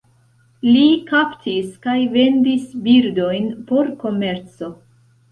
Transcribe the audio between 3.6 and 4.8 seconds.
por komerco.